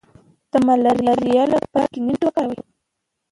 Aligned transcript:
د 0.51 0.53
ملاریا 0.67 1.43
لپاره 1.53 1.85
د 1.87 1.91
کینین 1.93 2.15
بوټی 2.19 2.25
وکاروئ 2.27 2.59